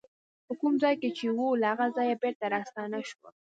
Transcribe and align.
په 0.45 0.53
کوم 0.59 0.73
ځای 0.83 0.95
کې 1.01 1.09
چې 1.17 1.25
وه 1.35 1.47
له 1.61 1.67
هغه 1.71 1.85
ځایه 1.97 2.15
بېرته 2.21 2.45
راستنه 2.53 2.99
شوه. 3.09 3.29